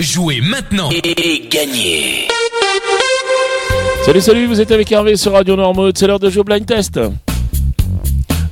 [0.00, 2.26] Jouez maintenant et gagnez
[4.04, 6.98] Salut, salut, vous êtes avec Hervé sur Radio Normode, c'est l'heure de jouer blind test.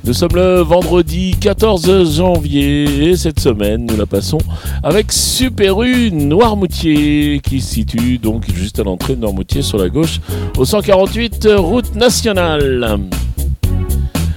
[0.05, 4.37] Nous sommes le vendredi 14 janvier et cette semaine nous la passons
[4.83, 9.89] avec Super U Noirmoutier qui se situe donc juste à l'entrée de Noirmoutier sur la
[9.89, 10.21] gauche
[10.57, 12.99] au 148 route nationale.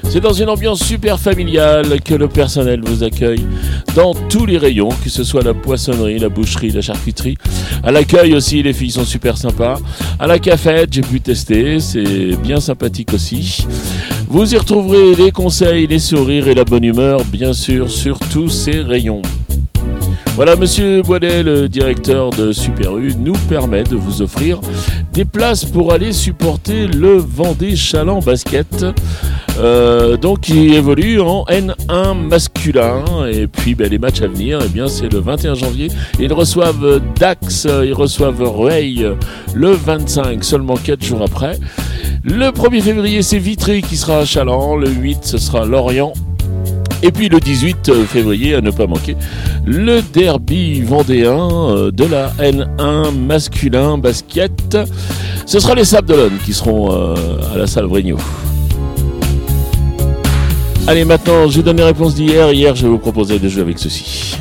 [0.09, 3.45] C'est dans une ambiance super familiale que le personnel vous accueille
[3.95, 7.37] dans tous les rayons, que ce soit la poissonnerie, la boucherie, la charcuterie.
[7.83, 9.79] À l'accueil aussi, les filles sont super sympas.
[10.19, 13.67] À la cafette, j'ai pu tester, c'est bien sympathique aussi.
[14.29, 18.49] Vous y retrouverez les conseils, les sourires et la bonne humeur, bien sûr, sur tous
[18.49, 19.23] ces rayons.
[20.35, 24.61] Voilà, Monsieur Boilet, le directeur de Super U, nous permet de vous offrir
[25.13, 28.85] des places pour aller supporter le Vendée Chaland Basket.
[29.59, 33.05] Euh, donc qui évolue en N1 masculin.
[33.31, 35.89] Et puis ben, les matchs à venir eh bien c'est le 21 janvier.
[36.19, 39.07] Ils reçoivent Dax ils reçoivent Ray
[39.55, 41.59] le 25 seulement 4 jours après.
[42.23, 44.77] Le 1er février c'est Vitry qui sera à Chaland.
[44.77, 46.13] Le 8 ce sera Lorient.
[47.03, 49.17] Et puis le 18 février, à ne pas manquer,
[49.67, 54.79] le derby vendéen euh, de la N1 masculin basket.
[55.45, 57.15] Ce sera les Sables d'Olonne qui seront euh,
[57.55, 58.17] à la salle Vrigno.
[60.89, 62.53] Allez, maintenant, je vous donne les réponses d'hier.
[62.53, 64.39] Hier, je vais vous proposer de jouer avec ceci.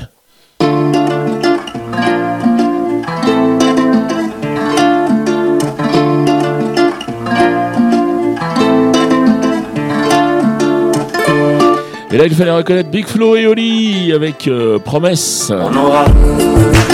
[12.11, 15.51] Et là, il fallait reconnaître Big Flo et Oli avec euh, Promesse.
[15.51, 16.05] On aura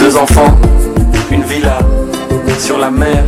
[0.00, 0.56] deux enfants,
[1.30, 1.78] une villa
[2.58, 3.22] sur la mer,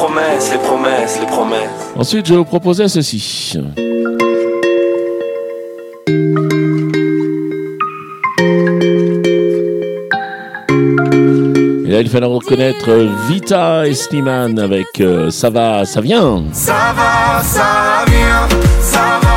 [0.00, 1.92] promesses, les promesses, les promesses.
[1.94, 3.52] Ensuite, je vais vous proposer ceci.
[11.86, 12.88] Et là, il fallait reconnaître
[13.28, 16.44] Vita et Slimane avec euh, Ça va, ça vient.
[16.52, 18.48] Ça va, ça vient,
[18.80, 19.29] ça va,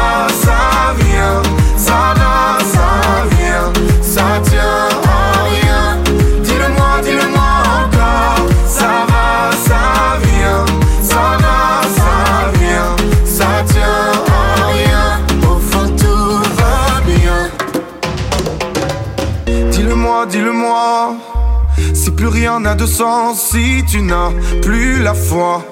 [22.93, 24.29] sens, si tu n'as
[24.61, 25.65] plus la foi,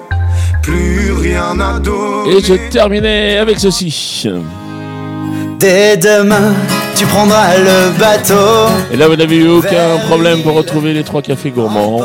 [0.62, 2.26] plus rien d'eau.
[2.26, 4.26] Et je terminais avec ceci.
[5.58, 6.52] Dès demain,
[6.96, 8.72] tu prendras le bateau.
[8.92, 12.00] Et là, vous n'avez eu aucun problème pour retrouver les trois cafés gourmands.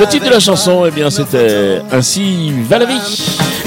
[0.00, 3.00] Le titre de la chanson, eh bien, c'était Ainsi va la vie.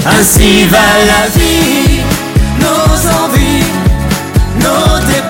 [0.06, 2.00] Ainsi va la vie,
[2.60, 3.64] nos envies,
[4.60, 5.25] nos départs,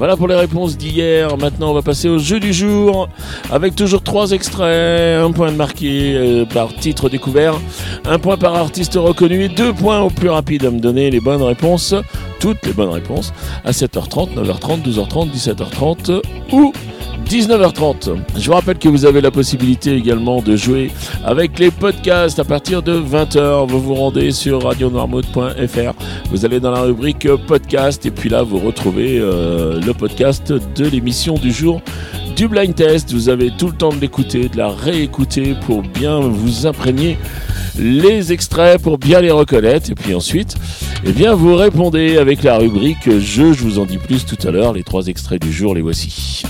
[0.00, 1.36] Voilà pour les réponses d'hier.
[1.36, 3.10] Maintenant, on va passer au jeu du jour
[3.50, 5.22] avec toujours trois extraits.
[5.22, 7.60] Un point marqué euh, par titre découvert,
[8.06, 11.20] un point par artiste reconnu et deux points au plus rapide à me donner les
[11.20, 11.94] bonnes réponses,
[12.38, 16.72] toutes les bonnes réponses, à 7h30, 9h30, 12h30, 17h30 ou
[17.28, 18.16] 19h30.
[18.36, 20.90] Je vous rappelle que vous avez la possibilité également de jouer
[21.24, 23.66] avec les podcasts à partir de 20h.
[23.68, 25.92] Vous vous rendez sur radionoirmouth.fr.
[26.30, 30.86] Vous allez dans la rubrique podcast et puis là vous retrouvez euh, le podcast de
[30.86, 31.80] l'émission du jour
[32.36, 33.12] du blind test.
[33.12, 37.18] Vous avez tout le temps de l'écouter, de la réécouter pour bien vous imprégner
[37.78, 40.56] les extraits pour bien les reconnaître et puis ensuite
[41.04, 44.72] eh bien vous répondez avec la rubrique je vous en dis plus tout à l'heure
[44.72, 46.42] les trois extraits du jour les voici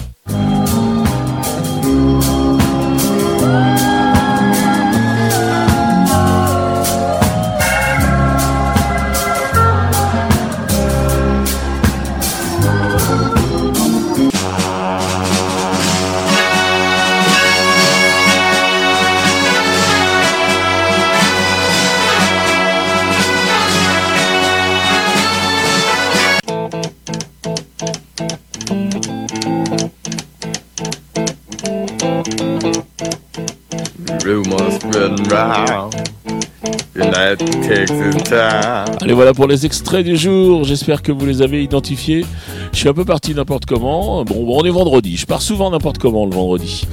[39.00, 40.64] Allez, voilà pour les extraits du jour.
[40.64, 42.24] J'espère que vous les avez identifiés.
[42.72, 44.24] Je suis un peu parti n'importe comment.
[44.24, 45.16] Bon, bon, on est vendredi.
[45.16, 46.86] Je pars souvent n'importe comment le vendredi.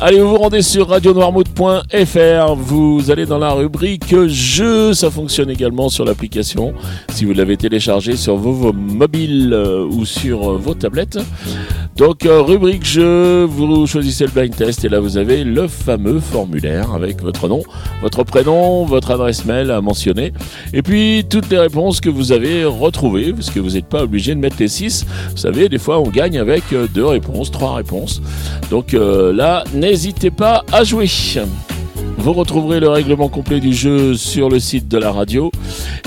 [0.00, 2.54] Allez, vous vous rendez sur radionoirmouth.fr.
[2.56, 4.94] Vous allez dans la rubrique jeux.
[4.94, 6.72] Ça fonctionne également sur l'application.
[7.10, 11.18] Si vous l'avez téléchargé sur vos, vos mobiles euh, ou sur euh, vos tablettes.
[11.98, 16.20] Donc, euh, rubrique jeu, vous choisissez le blind test et là vous avez le fameux
[16.20, 17.64] formulaire avec votre nom,
[18.00, 20.32] votre prénom, votre adresse mail à mentionner
[20.72, 24.32] et puis toutes les réponses que vous avez retrouvées parce que vous n'êtes pas obligé
[24.36, 25.06] de mettre les 6.
[25.32, 28.22] Vous savez, des fois on gagne avec euh, deux réponses, trois réponses.
[28.70, 31.08] Donc euh, là, n'hésitez pas à jouer.
[32.18, 35.50] Vous retrouverez le règlement complet du jeu sur le site de la radio.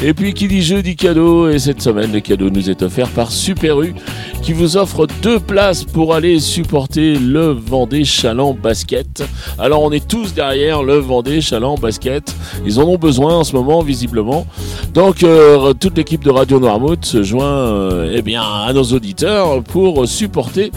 [0.03, 1.49] Et puis qui dit jeu dit cadeau.
[1.49, 3.95] Et cette semaine, le cadeau nous est offert par Super U
[4.41, 9.23] qui vous offre deux places pour aller supporter le Vendée Chaland Basket.
[9.59, 12.35] Alors on est tous derrière le Vendée Chaland Basket.
[12.65, 14.45] Ils en ont besoin en ce moment visiblement.
[14.93, 19.63] Donc euh, toute l'équipe de Radio Noirmouth se joint euh, eh bien, à nos auditeurs
[19.63, 20.71] pour supporter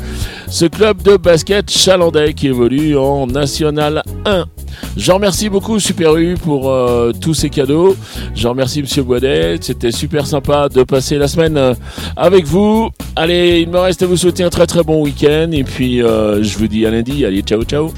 [0.48, 4.44] ce club de basket chalandais qui évolue en National 1.
[4.96, 7.96] Je remercie beaucoup Super U pour euh, tous ces cadeaux.
[8.34, 9.56] Je remercie Monsieur Boidet.
[9.60, 11.74] C'était super sympa de passer la semaine euh,
[12.16, 12.90] avec vous.
[13.16, 15.50] Allez, il me reste à vous souhaiter un très très bon week-end.
[15.52, 17.24] Et puis, euh, je vous dis à lundi.
[17.24, 17.92] Allez, ciao, ciao.